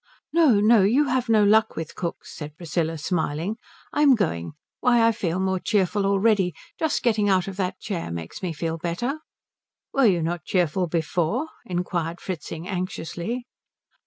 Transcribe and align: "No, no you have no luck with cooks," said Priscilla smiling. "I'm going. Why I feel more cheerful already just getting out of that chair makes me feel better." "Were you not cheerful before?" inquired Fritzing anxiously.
"No, 0.33 0.59
no 0.59 0.81
you 0.81 1.09
have 1.09 1.29
no 1.29 1.43
luck 1.43 1.75
with 1.75 1.93
cooks," 1.93 2.35
said 2.35 2.57
Priscilla 2.57 2.97
smiling. 2.97 3.57
"I'm 3.93 4.15
going. 4.15 4.53
Why 4.79 5.05
I 5.05 5.11
feel 5.11 5.39
more 5.39 5.59
cheerful 5.59 6.07
already 6.07 6.55
just 6.79 7.03
getting 7.03 7.29
out 7.29 7.47
of 7.47 7.55
that 7.57 7.79
chair 7.79 8.09
makes 8.11 8.41
me 8.41 8.51
feel 8.51 8.79
better." 8.79 9.19
"Were 9.93 10.07
you 10.07 10.23
not 10.23 10.43
cheerful 10.43 10.87
before?" 10.87 11.49
inquired 11.67 12.19
Fritzing 12.19 12.67
anxiously. 12.67 13.45